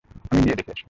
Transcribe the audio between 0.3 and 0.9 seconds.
আমি গিয়ে দেখে আসি।